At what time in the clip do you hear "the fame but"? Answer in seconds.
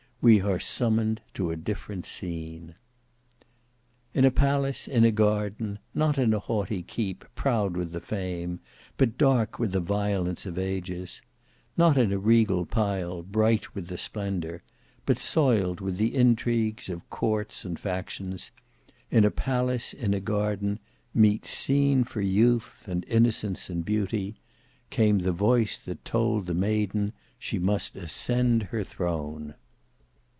7.91-9.17